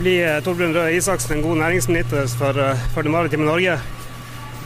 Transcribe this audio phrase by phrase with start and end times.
[0.00, 2.56] Blir Torbjørn Røe Isaksen en god næringsminister for,
[2.94, 3.74] for det maritime Norge?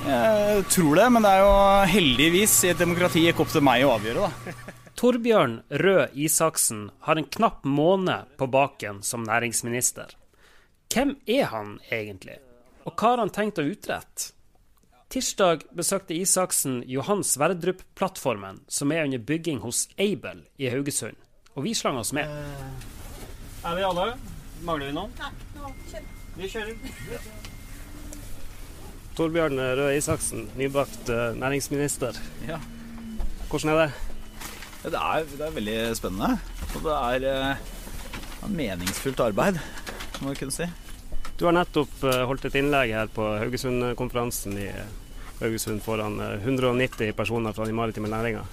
[0.07, 1.55] Jeg tror det, men det er jo
[1.91, 4.55] heldigvis i et demokrati ikke opp til meg å avgjøre, da.
[5.01, 10.13] Torbjørn Røe Isaksen har en knapp måned på baken som næringsminister.
[10.95, 12.39] Hvem er han egentlig,
[12.87, 14.31] og hva har han tenkt å utrette?
[15.11, 21.19] Tirsdag besøkte Isaksen Johan Sverdrup-plattformen, som er under bygging hos Aibel i Haugesund.
[21.59, 22.31] Og vi slang oss med.
[22.31, 24.09] Eh, er vi alle?
[24.63, 25.11] Mangler vi noen?
[25.19, 26.93] Nei, nå kjører vi.
[27.09, 27.27] kjører.
[29.19, 32.17] Torbjørn Røe Isaksen, nybakt uh, næringsminister.
[32.49, 32.59] Ja.
[33.51, 33.91] Hvordan er det?
[34.85, 36.39] Det er, det er veldig spennende.
[36.75, 39.61] Og det er uh, meningsfullt arbeid,
[40.21, 40.67] må vi kunne si.
[41.39, 44.69] Du har nettopp uh, holdt et innlegg her på Haugesund-konferansen i
[45.41, 48.45] Haugesund foran 190 eh, personer fra de maritime næringa.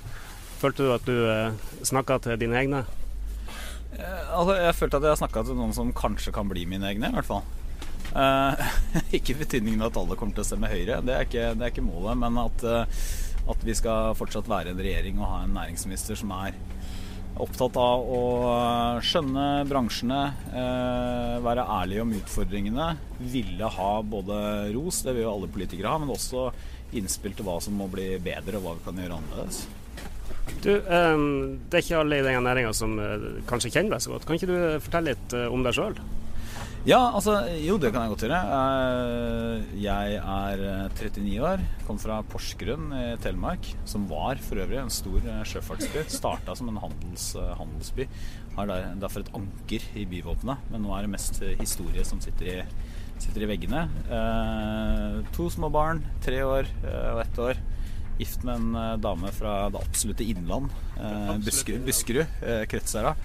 [0.61, 2.85] Følte du at du eh, snakka til dine egne?
[3.97, 7.11] Eh, altså, jeg følte at jeg snakka til noen som kanskje kan bli mine egne,
[7.11, 7.43] i hvert fall.
[8.11, 8.71] Eh,
[9.17, 11.85] ikke betydningen at alle kommer til å stemme Høyre, det er ikke, det er ikke
[11.85, 12.19] målet.
[12.23, 13.05] Men at, eh,
[13.51, 16.57] at, vi skal fortsatt være en regjering og ha en næringsminister som er
[17.41, 18.23] opptatt av å
[19.07, 20.19] skjønne bransjene,
[20.51, 22.89] eh, være ærlig om utfordringene.
[23.31, 24.41] Ville ha både
[24.75, 26.49] ros, det vil jo alle politikere ha, men også
[26.99, 29.63] innspill til hva som må bli bedre, og hva vi kan gjøre annerledes.
[30.61, 34.15] Du, um, Det er ikke alle i denne næringa som uh, kanskje kjenner deg så
[34.15, 34.25] godt.
[34.27, 35.95] Kan ikke du fortelle litt uh, om deg sjøl?
[36.81, 38.37] Ja, altså, jo det kan jeg godt gjøre.
[38.57, 40.63] Eh, jeg er
[40.97, 46.07] 39 år, kom fra Porsgrunn i Telemark, som var for øvrig en stor sjøfartsby.
[46.09, 47.27] Starta som en handels,
[47.59, 48.07] handelsby.
[48.55, 52.57] Har derfor et anker i byvåpenet, men nå er det mest historie som sitter i
[53.21, 53.83] Sitter i veggene.
[54.09, 57.59] Eh, to små barn, tre år eh, og ett år.
[58.21, 60.69] Gift med en eh, dame fra det absolutte innland.
[60.99, 63.19] Eh, Buskerud, Buskerud eh, Kretsherad.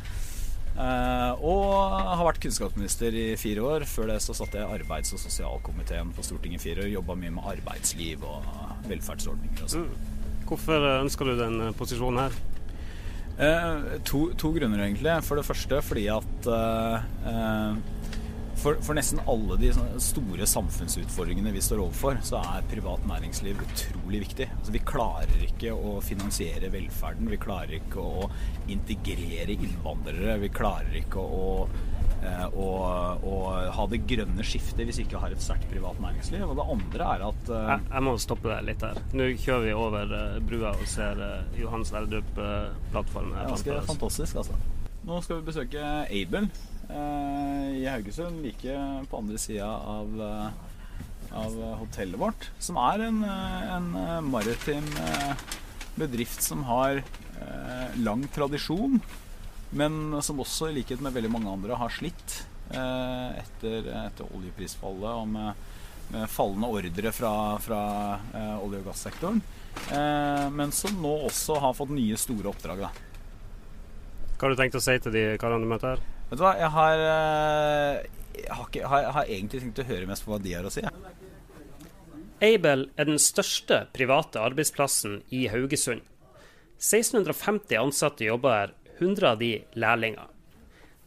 [0.77, 3.87] Eh, og har vært kunnskapsminister i fire år.
[3.89, 6.93] Før det så satt jeg i arbeids- og sosialkomiteen på Stortinget i fire år.
[6.97, 8.45] Jobba mye med arbeidsliv og
[8.91, 9.89] velferdsordninger og sånn.
[9.89, 10.13] Mm.
[10.47, 12.37] Hvorfor ønsker du den posisjonen her?
[13.37, 15.13] Eh, to, to, grunner, egentlig.
[15.27, 17.81] For det første fordi at eh,
[18.67, 19.69] for, for, nesten alle de
[20.03, 24.49] store samfunnsutfordringene vi står overfor, så er privat næringsliv utrolig viktig.
[24.59, 27.31] Altså, vi klarer ikke å finansiere velferden.
[27.31, 28.27] Vi klarer ikke å
[28.75, 30.35] integrere innvandrere.
[30.43, 31.47] Vi klarer ikke å,
[32.19, 32.69] eh, å,
[33.23, 33.39] å
[33.79, 36.43] ha det grønne skiftet hvis vi ikke har et sterkt privat næringsliv.
[36.51, 38.99] Og det andre er at uh, jeg, jeg, må stoppe deg litt her.
[39.15, 43.45] Nå kjører vi over uh, brua og ser uh, Johan Sverdrup-plattformen.
[43.47, 44.59] Ganske fantastisk, altså.
[45.07, 46.51] Nå skal vi besøke Abel
[46.89, 48.75] Eh, i Haugesund, like
[49.11, 52.51] på andre sida av, eh, av, hotellet vårt.
[52.59, 54.85] Som er en, eh, en maritim
[55.97, 57.03] bedrift som har
[57.97, 59.01] lang tradisjon,
[59.71, 65.29] men som også, i likhet med veldig mange andre, har slitt etter, etter oljeprisfallet og
[65.29, 65.55] med,
[66.11, 68.19] med fallende ordre fra, fra
[68.61, 69.43] olje- og gassektoren.
[70.53, 72.79] men som nå også har fått nye store oppdrag.
[72.81, 72.91] Da.
[74.37, 76.03] Hva har du tenkt å si til de karene du møter her?
[76.29, 80.11] Vet du hva, jeg har, eh, jeg har, ikke, har, har egentlig tenkt å høre
[80.11, 80.85] mest på hva de har å si.
[82.45, 86.05] Aibel er den største private arbeidsplassen i Haugesund.
[86.77, 90.29] 1650 ansatte jobber her, 100 av de lærlinger.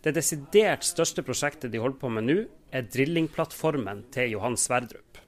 [0.02, 2.40] Det desidert største prosjektet de holder på med nå,
[2.74, 5.22] er drillingplattformen til Johan Sverdrup.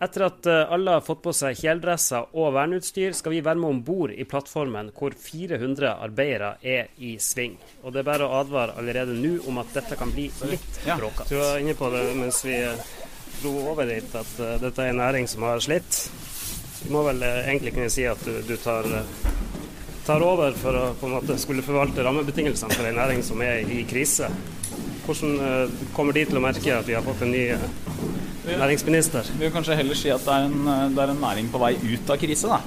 [0.00, 3.68] Etter at eh, alle har fått på seg kjeledresser og verneutstyr, skal vi være med
[3.68, 7.58] om bord i plattformen hvor 400 arbeidere er i sving.
[7.84, 10.96] Og Det er bare å advare allerede nå om at dette kan bli litt ja.
[10.96, 11.28] bråkete.
[11.28, 12.80] Du var inne på det mens vi eh,
[13.42, 16.00] dro over dit, at uh, dette er en næring som har slitt.
[16.80, 18.88] Vi må vel egentlig kunne si at du, du tar,
[20.06, 23.68] tar, over for å på en måte skulle forvalte rammebetingelsene for en næring som er
[23.68, 24.28] i krise.
[25.04, 27.46] Hvordan kommer de til å merke at vi har fått en ny
[28.46, 29.26] næringsminister.
[29.36, 31.74] Vi vil kanskje heller si at det er en, det er en næring på vei
[31.76, 32.48] ut av krise.
[32.48, 32.60] Da.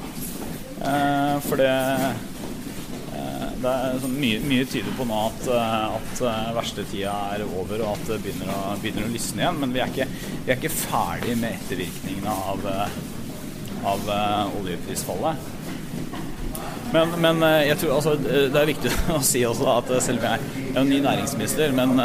[0.84, 1.70] Eh, for det,
[3.16, 7.14] eh, det er sånn mye, mye, tyder på nå at, eh, at eh, verste tida
[7.36, 9.62] er over og at det begynner å, begynner å lysne igjen.
[9.62, 10.10] Men vi er ikke,
[10.44, 12.68] vi er ikke ferdig med ettervirkningene av,
[13.94, 14.14] av
[14.60, 15.52] oljeprisfallet.
[16.94, 20.68] Men, men, jeg tror altså, det er viktig å si også at selv om jeg
[20.68, 21.96] er en ny næringsminister, men,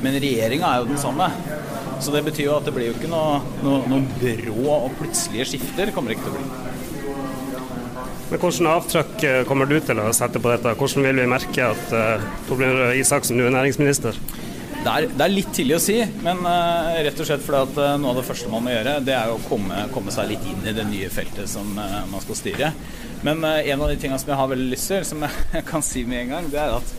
[0.00, 1.28] men regjeringa er jo den samme.
[2.02, 5.52] Så det betyr jo at det blir jo ikke noe, noe, noe brå og plutselige
[5.52, 5.92] skifter.
[5.94, 6.72] Kommer det ikke til å bli.
[8.32, 10.72] Men Hvilket avtrykk eh, kommer du til å sette på dette?
[10.80, 14.16] Hvordan vil vi merke at uh, Torbjørn Isaksen nå er næringsminister?
[14.82, 17.76] Det er, det er, litt tidlig å si, men uh, rett og slett fordi at
[17.78, 20.48] uh, noe av det første man må gjøre, det er å komme, komme seg litt
[20.48, 22.72] inn i det nye feltet som man skal styre.
[23.22, 26.02] Men en av de tingene som jeg har veldig lyst til, som jeg kan si
[26.08, 26.96] med en gang, det er at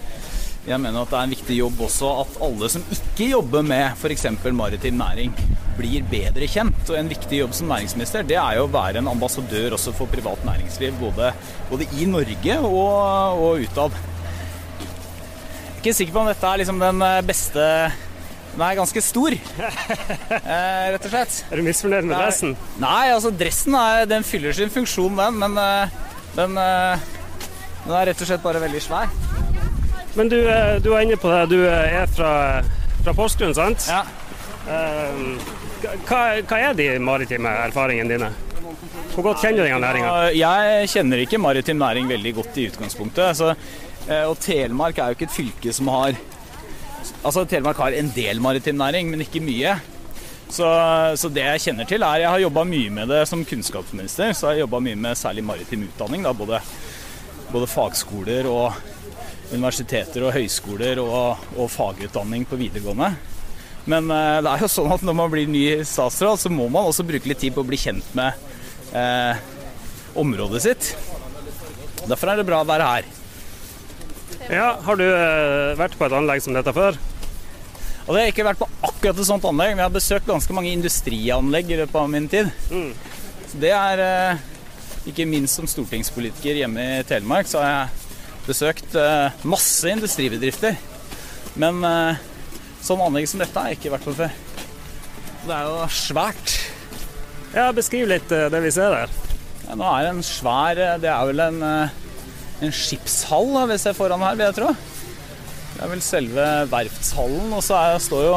[0.64, 3.98] Jeg mener at det er en viktig jobb også at alle som ikke jobber med
[3.98, 4.30] f.eks.
[4.56, 5.34] maritim næring,
[5.76, 6.86] blir bedre kjent.
[6.88, 10.12] Og en viktig jobb som næringsminister, det er jo å være en ambassadør også for
[10.12, 10.96] privat næringsliv.
[11.02, 11.34] Både,
[11.72, 14.00] både i Norge og, og utad.
[15.82, 17.68] Ikke sikker på om dette er liksom den eh, beste
[18.54, 21.40] den er ganske stor, eh, rett og slett.
[21.50, 22.54] Er du misfornøyd med dressen?
[22.78, 25.40] Nei, altså dressen er, den fyller sin funksjon, den.
[25.42, 25.96] Men uh,
[26.38, 27.02] den, uh,
[27.88, 29.10] den, er rett og slett bare veldig svær.
[30.18, 31.44] Men du, uh, du er inne på det.
[31.54, 32.32] Du er fra,
[33.04, 33.88] fra Porsgrunn, sant?
[33.90, 34.04] Ja.
[34.64, 38.30] Hva, hva, er de maritime erfaringene dine?
[39.14, 40.12] Hvor godt kjenner du denne næringa?
[40.38, 43.36] Jeg kjenner ikke maritim næring veldig godt i utgangspunktet.
[43.38, 43.52] Så,
[44.30, 46.16] og Telemark er jo ikke et fylke som har
[47.24, 49.76] Altså Telemark har en del maritim næring, men ikke mye.
[50.54, 50.68] Så,
[51.18, 54.34] så, det jeg kjenner til, er Jeg har jobba mye med det som kunnskapsminister.
[54.34, 56.26] Så har jeg jobba mye med særlig maritim utdanning.
[56.28, 56.60] Da, både,
[57.52, 58.76] både, fagskoler og
[59.54, 63.14] universiteter og høyskoler og, og fagutdanning på videregående.
[63.90, 66.90] Men eh, det er jo sånn at når man blir ny statsråd, så må man
[66.90, 68.38] også bruke litt tid på å bli kjent med
[68.96, 69.42] eh,
[70.20, 70.94] området sitt.
[72.08, 73.10] Derfor er det bra å være her.
[74.52, 76.98] Ja, Har du eh, vært på et anlegg som dette før?
[78.04, 80.56] Og det har ikke vært på akkurat et sånt anlegg, men jeg har besøkt ganske
[80.56, 82.50] mange industrianlegg i løpet av min tid.
[82.72, 82.90] Mm.
[83.52, 84.50] Så det er eh,
[85.12, 88.03] Ikke minst som stortingspolitiker hjemme i Telemark, så har jeg
[88.48, 90.78] besøkt eh, masse industribedrifter.
[91.60, 92.22] Men eh,
[92.84, 94.38] sånn anlegg som dette har jeg ikke vært på før.
[95.44, 96.56] Det er jo svært.
[97.54, 99.20] Ja, beskriv litt eh, det vi ser der.
[99.68, 101.62] Ja, nå er det en svær Det er vel en
[102.64, 104.74] en skipshall da, vi ser foran her, vil jeg tro.
[105.74, 107.52] Det er vel selve verftshallen.
[107.56, 108.36] Og så er, står jo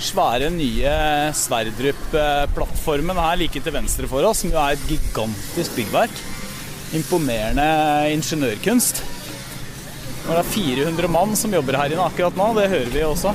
[0.00, 0.94] svære, nye
[1.36, 6.22] Sverdrup-plattformen her like til venstre for oss, som jo er et gigantisk byggverk.
[6.96, 7.66] Imponerende
[8.14, 9.04] ingeniørkunst.
[10.30, 13.32] Og det er 400 mann som jobber her inne akkurat nå, det hører vi også.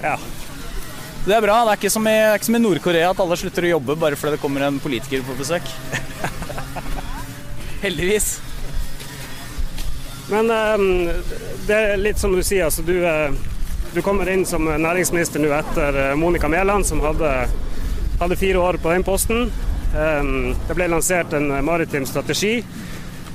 [0.00, 0.14] Ja.
[1.26, 1.58] Det er bra.
[1.66, 4.40] Det er ikke som i, i Nord-Korea at alle slutter å jobbe bare fordi det
[4.40, 5.68] kommer en politiker på besøk.
[7.84, 8.38] Heldigvis.
[10.32, 10.86] Men um,
[11.68, 13.28] det er litt som du sier, altså du, uh,
[13.92, 17.34] du kommer inn som næringsminister nå etter uh, Monica Mæland, som hadde,
[18.22, 19.50] hadde, fire år på den posten.
[19.92, 22.62] Um, det ble lansert en maritim strategi,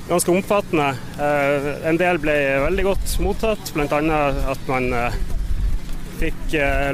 [0.10, 0.90] ganske omfattende.
[1.20, 2.36] Uh, en del ble
[2.66, 4.20] veldig godt mottatt, bl.a.
[4.54, 4.86] at man
[6.20, 6.46] fikk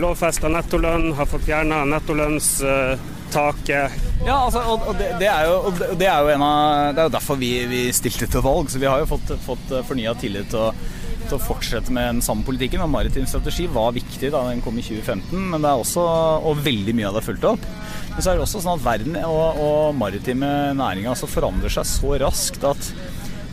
[0.03, 3.89] lovfesta nettolønn, har fått fjerna nettolønnstaket.
[4.25, 5.55] Ja, altså, og, det, det, er jo,
[5.97, 8.65] det, er jo, av, det er jo derfor vi, vi, stilte til valg.
[8.69, 10.69] Så vi har jo fått, fått fornya tillit til å,
[11.29, 12.83] til å, fortsette med den samme politikken.
[12.85, 16.05] Og maritim strategi var viktig da den kom i 2015, men det er også,
[16.45, 17.67] og veldig mye av det er fulgt opp.
[18.13, 21.87] Men så er det også sånn at verden og, og maritime næringa altså forandrer seg
[21.89, 22.91] så raskt at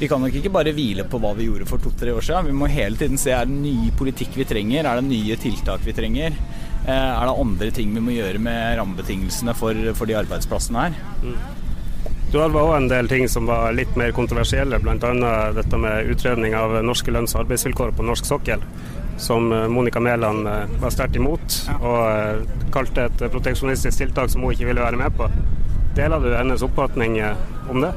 [0.03, 2.49] vi kan nok ikke bare hvile på hva vi gjorde for to-tre år siden.
[2.51, 5.85] Vi må hele tiden se er det ny politikk vi trenger, er det nye tiltak
[5.87, 6.35] vi trenger.
[6.83, 10.97] Eh, er det andre ting vi må gjøre med rammebetingelsene for, for de arbeidsplassene her?
[11.23, 11.62] Mm.
[12.33, 15.33] Du hadde òg en del ting som var litt mer kontroversielle, bl.a.
[15.53, 18.63] dette med utredning av norske lønns- og arbeidsvilkår på norsk sokkel,
[19.21, 24.57] som eh, Monica Mæland eh, var sterkt imot, og kalte et proteksjonistisk tiltak som hun
[24.57, 25.29] ikke ville være med på.
[25.93, 27.19] Deler du hennes oppfatning
[27.69, 27.93] om det?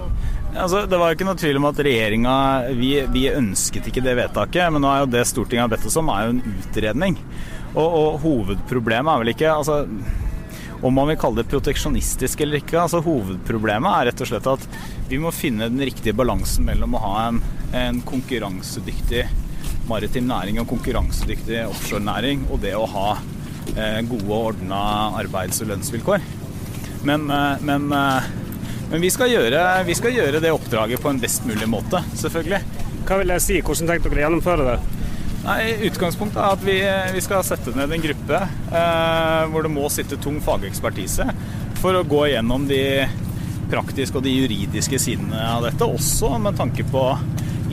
[0.55, 2.36] Altså, det var jo ikke noe tvil om at regjeringa
[2.75, 5.95] vi, vi, ønsket ikke det vedtaket, men nå er jo det Stortinget har bedt oss
[6.00, 7.17] om, er jo en utredning.
[7.75, 9.81] Og, og hovedproblemet er vel ikke altså,
[10.82, 12.77] om man vil kalle det proteksjonistisk eller ikke.
[12.82, 14.67] altså Hovedproblemet er rett og slett at
[15.10, 17.41] vi må finne den riktige balansen mellom å ha en,
[17.75, 19.25] en konkurransedyktig
[19.89, 23.10] maritim næring og konkurransedyktig offshorenæring, og det å ha
[23.75, 24.82] eh, gode og ordna
[25.20, 26.25] arbeids- og lønnsvilkår.
[27.05, 28.32] Men, eh, men, eh,
[28.89, 32.63] men vi, skal gjøre, vi skal gjøre det oppdraget på en best mulig måte, selvfølgelig.
[33.05, 33.62] Hva vil jeg si?
[33.62, 34.94] Hvordan tenkte dere å gjennomføre det?
[35.45, 36.75] Nei, Utgangspunktet er at vi,
[37.13, 41.27] vi skal sette ned en gruppe eh, hvor det må sitte tung fagekspertise
[41.77, 43.05] for å gå gjennom de
[43.69, 47.03] praktiske og de juridiske sidene av dette, også med tanke på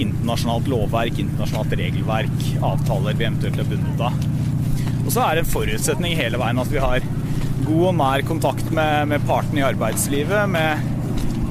[0.00, 4.20] internasjonalt lovverk, internasjonalt regelverk, avtaler vi eventuelt er bundet av.
[5.02, 7.04] Og så er det en forutsetning hele veien at vi har
[7.64, 10.92] god og nær kontakt med, med partene i arbeidslivet, med,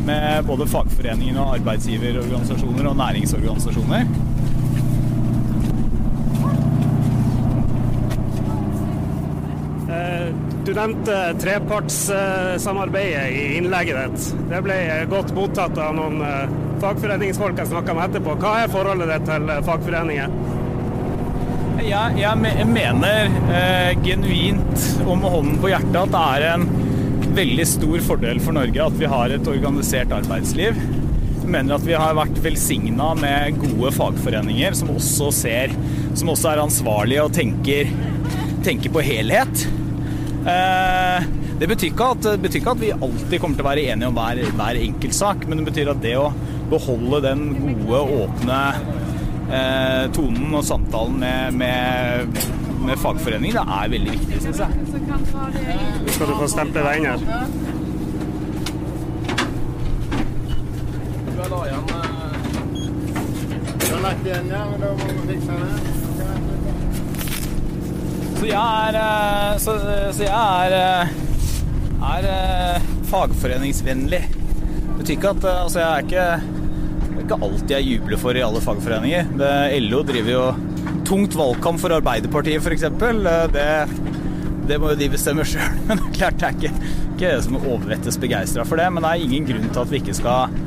[0.06, 4.06] med både fagforeningene og arbeidsgiverorganisasjoner og næringsorganisasjoner.
[10.72, 14.28] Du nevnte trepartssamarbeidet i innlegget ditt.
[14.48, 14.76] Det ble
[15.12, 18.38] godt mottatt av noen eh, fagforeningsfolk jeg snakka med etterpå.
[18.40, 20.38] Hva er forholdet ditt til eh, fagforeninger?
[21.84, 26.64] Jeg, jeg mener eh, genuint og med hånden på hjertet at det er en
[27.42, 30.80] veldig stor fordel for Norge at vi har et organisert arbeidsliv.
[31.42, 35.76] Jeg mener at vi har vært velsigna med gode fagforeninger som også ser
[36.16, 37.92] Som også er ansvarlige og tenker,
[38.64, 39.68] tenker på helhet.
[40.42, 41.24] Eh,
[41.60, 44.42] det betyr, at, betyr, ikke at, vi alltid kommer til å være enige om hver,
[44.58, 46.32] hver enkeltsak, men det betyr at det å
[46.72, 48.62] beholde den gode, åpne
[49.52, 52.42] eh, tonen og samtalen med, med,
[52.88, 54.72] med fagforeninger, det er veldig viktig, syns jeg.
[56.16, 57.22] Skal du få stemple deg inn her?
[61.52, 61.58] la
[63.78, 66.11] Du har lagt igjen, ja, men da må vi fikse det.
[68.42, 69.74] Så jeg er, eh, så,
[70.18, 71.10] så jeg er, eh,
[72.10, 74.22] er eh, fagforeningsvennlig.
[74.34, 78.64] Det betyr ikke at Altså, jeg er ikke, ikke alt jeg jubler for i alle
[78.66, 79.30] fagforeninger.
[79.38, 79.52] Det,
[79.86, 82.88] LO driver jo tungt valgkamp for Arbeiderpartiet, f.eks.
[83.54, 83.68] Det,
[84.72, 85.78] det må jo de bestemme sjøl.
[85.92, 88.90] Men det er klart det er ikke, ikke det som overvettes begeistra for det.
[88.90, 90.58] Men det er ingen grunn til at vi ikke skal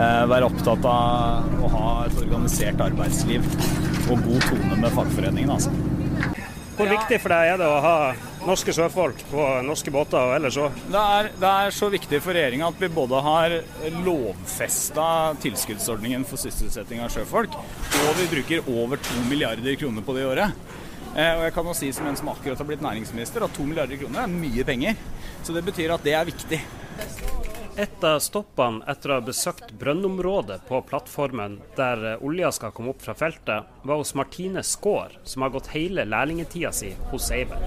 [0.00, 3.46] være opptatt av å ha et organisert arbeidsliv
[4.10, 5.60] og god tone med fagforeningene.
[5.60, 5.79] Altså.
[6.80, 7.96] Hvor viktig for deg er det å ha
[8.48, 10.78] norske sjøfolk på norske båter og ellers òg?
[10.88, 11.02] Det,
[11.42, 13.56] det, er så viktig for regjeringa at vi både har
[14.06, 15.08] lovfesta
[15.44, 17.58] tilskuddsordningen for sysselsetting av sjøfolk,
[18.06, 20.56] og vi bruker over to milliarder kroner på det i året.
[21.10, 23.68] Eh, og jeg kan jo si som en som akkurat har blitt næringsminister, at to
[23.68, 24.96] milliarder kroner er mye penger.
[25.44, 26.64] Så det betyr at det er viktig.
[27.78, 33.04] Et av stoppene etter å ha besøkt brønnområdet på plattformen der olja skal komme opp
[33.04, 37.62] fra feltet, var hos Martine Skaar, som har gått hele lærlingetida si hos Eiver.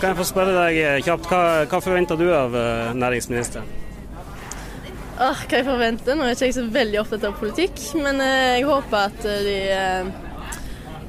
[0.00, 3.68] Kan jeg få spørre deg kjapt, hva, hva forventer du av eh, næringsministeren?
[5.20, 6.16] Ah, hva jeg forventer?
[6.16, 9.56] Nå er jeg ikke så veldig opptatt av politikk, men eh, jeg håper at de
[9.76, 10.12] eh,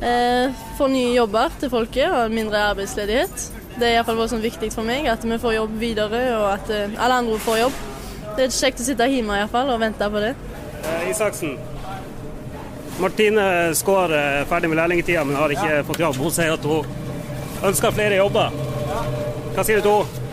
[0.04, 3.61] eh, får nye jobber til folket og mindre arbeidsledighet.
[3.82, 6.98] Det er iallfall sånn viktig for meg at vi får jobb videre, og at uh,
[7.02, 7.78] alle andre får jobb.
[8.38, 10.36] Det er kjekt å sitte hjemme i hvert fall, og vente på det.
[10.86, 11.56] Eh, Isaksen,
[13.02, 13.46] Martine
[13.78, 15.82] Skaar er ferdig med lærlingtida, men har ikke ja.
[15.88, 16.20] fått jobb.
[16.22, 18.54] Hun sier at hun ønsker flere jobber.
[19.56, 20.28] Hva sier du til henne?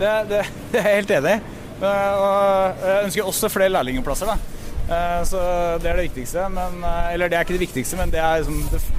[0.00, 0.42] Det, det,
[0.74, 1.56] det, er jeg helt enig i.
[1.80, 4.34] Jeg ønsker også flere lærlingplasser.
[4.34, 4.60] Da.
[4.90, 5.40] Eh, så
[5.80, 6.44] det er det viktigste.
[6.52, 8.92] Men, eh, eller det er ikke det viktigste, men det er, liksom,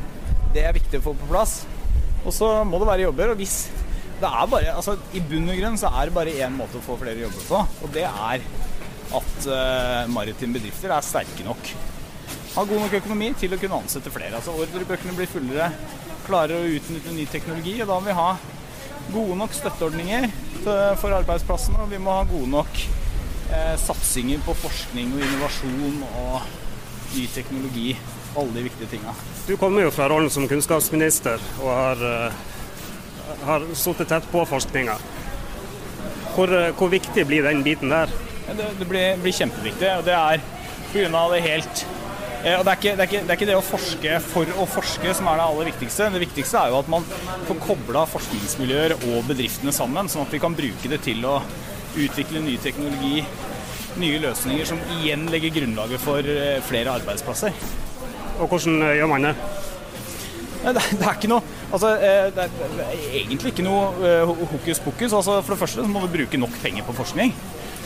[0.58, 1.60] det er viktig å få på plass.
[2.26, 3.36] Og så må det være jobber.
[3.36, 3.60] Og hvis
[4.22, 6.86] det er bare, altså I bunn og grunn så er det bare én måte å
[6.86, 8.44] få flere jobber på, og det er
[9.12, 11.72] at uh, maritime bedrifter er sterke nok.
[12.54, 14.38] Har god nok økonomi til å kunne ansette flere.
[14.38, 15.72] Altså Ordrebøkene blir fullere,
[16.28, 17.78] klarer å utnytte ny teknologi.
[17.82, 18.30] Og da må vi ha
[19.12, 20.28] gode nok støtteordninger
[20.62, 22.82] for arbeidsplassene, og vi må ha gode nok
[23.52, 26.52] eh, satsinger på forskning og innovasjon og
[27.16, 27.96] ny teknologi.
[28.32, 29.16] Alle de viktige tinga.
[29.48, 32.51] Du kommer jo fra rollen som kunnskapsminister og har uh
[33.46, 34.98] har sittet tett på forskninga.
[36.36, 38.12] Hvor, eh, hvor, viktig blir den biten der?
[38.52, 39.90] Det, det blir, blir, kjempeviktig.
[39.98, 40.44] og Det er
[40.92, 41.24] pga.
[41.32, 41.86] det helt
[42.46, 44.56] eh, og det er, ikke, det, er ikke, det er, ikke, det å forske for
[44.58, 46.10] å forske som er det aller viktigste.
[46.14, 47.08] Det viktigste er jo at man
[47.48, 51.40] får kobla forskningsmiljøer og bedriftene sammen, sånn at vi kan bruke det til å
[52.00, 53.26] utvikle ny teknologi,
[54.00, 57.56] nye løsninger som igjen legger grunnlaget for eh, flere arbeidsplasser.
[58.42, 59.36] Og hvordan gjør man det?
[60.62, 61.42] Det, det er ikke noe
[61.72, 65.14] Altså, eh, det er, det er egentlig ikke noe eh, hokus pokus.
[65.16, 67.32] Altså, for det første så må vi bruke nok penger på forskning.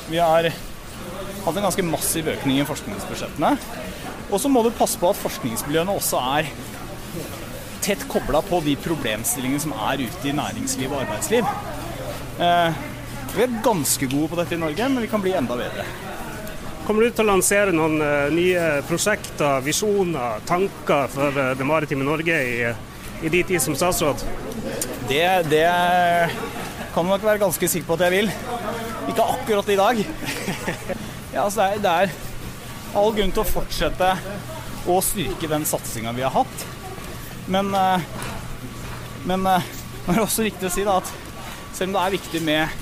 [0.10, 3.51] Vi har hatt en ganske massiv økning i forskningsbudsjettene.
[4.34, 6.50] Og så må du passe på at forskningsmiljøene også er
[7.86, 11.46] tett kobla på de problemstillingene som er ute i næringsliv og arbeidsliv.
[12.41, 12.84] Eh,
[13.36, 15.86] vi er ganske gode på dette i Norge, men vi kan bli enda bedre.
[16.86, 17.98] Kommer du til å lansere noen
[18.36, 22.60] nye prosjekter, visjoner, tanker for det maritime Norge i
[23.22, 24.15] i din tid som statsråd?
[25.08, 25.70] Det, det
[26.94, 28.32] kan nok være ganske sikker på at jeg vil.
[29.10, 30.01] Ikke akkurat i dag.
[31.34, 32.13] ja, altså det, er,
[32.96, 34.12] all grunn til å fortsette
[34.89, 36.65] å styrke den satsinga vi har hatt.
[37.51, 38.06] Men, eh,
[39.30, 39.72] men eh,
[40.06, 41.13] det er også viktig å si da, at
[41.75, 42.82] selv om det er viktig med,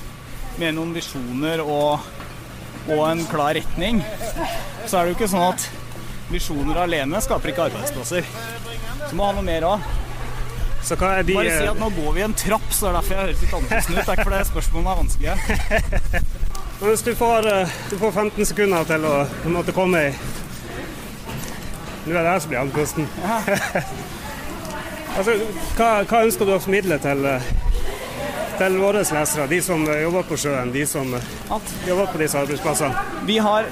[0.60, 2.04] med noen visjoner og,
[2.88, 4.02] og, en klar retning,
[4.86, 5.68] så er det jo ikke sånn at
[6.32, 8.26] visjoner alene skaper ikke arbeidsplasser.
[9.08, 9.92] Så må ha noe mer òg.
[10.84, 13.54] Bare si at nå går vi en trapp, så det er derfor jeg høres litt
[13.56, 14.00] andpusten ut.
[14.00, 16.24] Det er ikke fordi spørsmålene er vanskelige.
[16.84, 19.14] Hvis du får, eh, du får 15 sekunder til å
[19.48, 20.14] måtte komme i
[22.04, 23.06] Nå er det jeg som blir andpusten.
[25.16, 25.36] altså,
[25.78, 27.46] hva, hva, ønsker du å formidle til, eh,
[28.58, 31.10] til våre lesere, de som jobber på sjøen, de som
[31.88, 33.22] jobber på disse arbeidsplassene?
[33.26, 33.66] Vi har,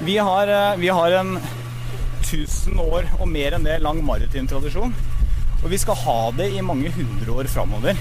[0.00, 1.38] vi har, eh, vi har en
[2.22, 4.94] 1000 år og mer enn det lang maritim tradisjon.
[5.60, 7.98] Og vi skal ha det i mange hundre år framover.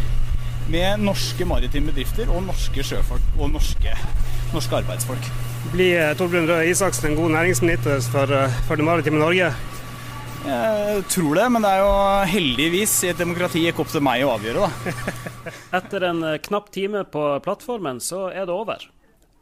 [0.70, 3.96] Med norske maritime bedrifter og norske sjøfolk og norske,
[4.54, 5.32] norske arbeidsfolk.
[5.74, 8.36] Blir Torbjørn Røe Isaksen en god næringsminister for,
[8.68, 9.50] for det maritime Norge?
[10.46, 11.96] Jeg tror det, men det er jo
[12.32, 14.94] heldigvis i et demokrati ikke opp til meg å avgjøre, da.
[15.80, 18.86] Etter en knapp time på plattformen, så er det over.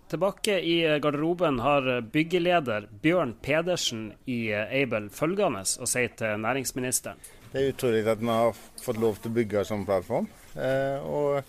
[0.07, 7.19] Tilbake i garderoben har byggeleder Bjørn Pedersen i Aibel følgende å si til næringsministeren.
[7.51, 10.29] Det er utrolig at vi har fått lov til å bygge som plattform.
[10.55, 11.43] Eh, og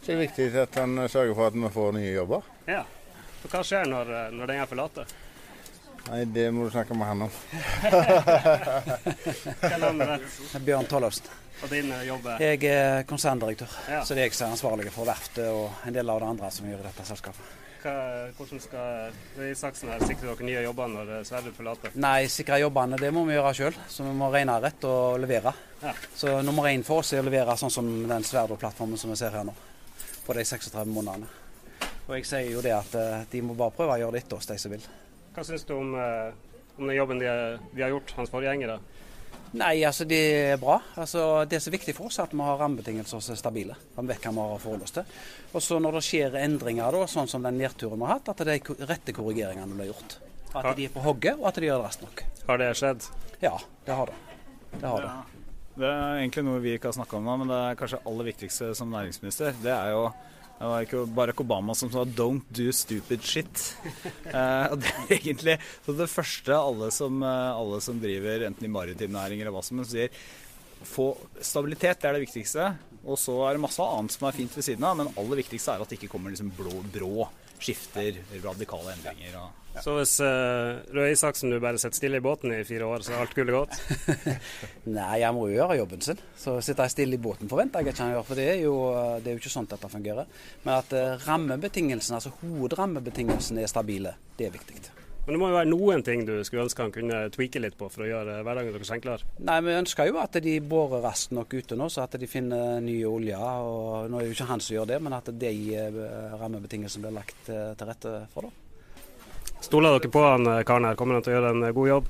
[0.00, 2.48] så er det viktig at han sørger for at vi får nye jobber.
[2.70, 2.82] Ja.
[3.44, 5.14] Og hva skjer når, når den er forlater?
[6.10, 7.32] Nei, det må du snakke med han om.
[9.62, 10.60] Hva navnet er det?
[10.66, 11.30] Bjørn Tollefsen.
[11.64, 12.42] Og din jobb er?
[12.44, 14.02] Jeg er konserndirektør, Ja.
[14.04, 16.50] så det er jeg som er ansvarlig for verftet og en del av det andre
[16.52, 17.52] som gjør i dette selskapet.
[17.84, 17.92] Hva,
[18.36, 21.90] hvordan skal Røe Isaksen her sikre dere nye jobber når Sverre forlater?
[22.00, 25.52] Nei, sikre jobbene det må vi gjøre sjøl, så vi må regne rett og levere.
[25.82, 25.92] Ja.
[26.16, 29.30] Så nummer én for oss er å levere sånn som den Sverdrup-plattformen som vi ser
[29.36, 29.54] her nå,
[30.26, 31.28] på de 36 månedene.
[32.08, 34.36] Og jeg sier jo det at eh, de må bare prøve å gjøre det etter
[34.40, 34.82] oss, de som vil.
[35.34, 36.34] Hva syns du om, eh,
[36.78, 37.30] om den jobben de,
[37.74, 38.78] de har gjort, hans forgjengere?
[39.54, 40.80] Nei, altså det er bra.
[40.98, 43.76] Altså, det som er viktig for oss, er at vi har rammebetingelser som er stabile.
[43.94, 45.12] At vi vet hva vi har å forholde oss til.
[45.54, 48.42] Og så når det skjer endringer, da, sånn som den nedturen vi har hatt, at
[48.42, 50.18] det er rette korrigeringene blir gjort.
[50.54, 52.24] At de er på hogget, og at de gjør det raskt nok.
[52.48, 53.06] Har det skjedd?
[53.42, 53.54] Ja,
[53.86, 54.18] det har det.
[54.74, 55.14] Det har det.
[55.74, 58.30] Det er egentlig noe vi ikke har snakka om nå, men det er kanskje aller
[58.30, 59.54] viktigste som næringsminister.
[59.62, 60.04] Det er jo
[60.54, 63.74] det var ikke Barack Obama som sa 'don't do stupid shit'.
[64.34, 65.54] Eh, og det er egentlig
[65.86, 69.62] så det første alle som, eh, alle som driver enten i maritim næring eller hva
[69.62, 70.10] som helst, sier
[70.84, 72.76] få stabilitet, det er det viktigste.
[73.04, 75.74] Og så er det masse annet som er fint ved siden av, men aller viktigste
[75.74, 77.28] er at det ikke kommer liksom blå, brå
[77.60, 79.36] skifter, radikale endringer.
[79.40, 83.02] Og, Så hvis uh, Røe Isaksen du bare sitter stille i båten i fire år,
[83.02, 83.78] så er alt gullet godt?
[84.98, 86.20] Nei, jeg må jo gjøre jobben sin.
[86.38, 88.76] Så sitter jeg stille i båten forventer jeg ikke han gjør, for det er, jo,
[89.22, 90.44] det er jo ikke sånn dette fungerer.
[90.66, 94.84] Men at uh, rammebetingelsene, altså hovedrammebetingelsene er stabile, det er viktig.
[95.24, 97.86] Men det må jo være noen ting du skulle ønske han kunne tweake litt på
[97.92, 99.24] for å gjøre hverdagen deres enklere?
[99.40, 102.76] Nei, Vi ønsker jo at de borer raskt nok ute nå, så at de finner
[102.84, 103.40] nye oljer.
[103.40, 105.96] og Nå er det jo ikke han som gjør det, men at de eh,
[106.42, 108.42] rammebetingelsene blir lagt eh, til rette for.
[108.50, 108.54] da.
[109.64, 110.98] Stoler dere på han eh, karen her?
[111.00, 112.04] Kommer han til å gjøre en god jobb?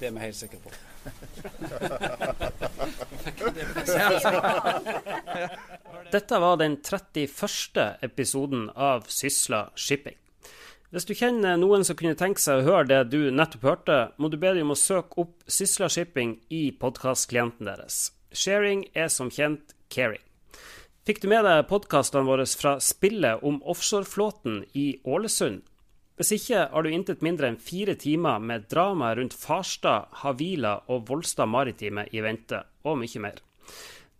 [0.00, 0.68] Det er vi helt sikre på.
[6.14, 7.28] Dette var den 31.
[8.08, 10.16] episoden av Sysla Shipping.
[10.94, 14.28] Hvis du kjenner noen som kunne tenke seg å høre det du nettopp hørte, må
[14.30, 18.12] du be dem om å søke opp Sysla Shipping i podkastklienten deres.
[18.30, 20.22] Sharing er som kjent caring.
[21.02, 25.64] Fikk du med deg podkastene våre fra spillet om offshoreflåten i Ålesund?
[26.14, 31.08] Hvis ikke har du intet mindre enn fire timer med drama rundt Farstad, Havila og
[31.10, 33.42] Volstad Maritime i vente, og mye mer.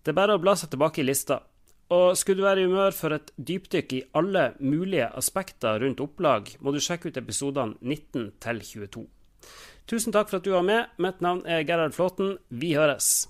[0.02, 1.38] Det er bare å bla seg tilbake i lista.
[1.92, 6.48] Og skulle du være i humør for et dypdykk i alle mulige aspekter rundt opplag,
[6.60, 9.04] må du sjekke ut episodene 19 til 22.
[9.84, 10.88] Tusen takk for at du var med.
[10.96, 12.38] Mitt navn er Gerhard Flåten.
[12.48, 13.26] Vi høres.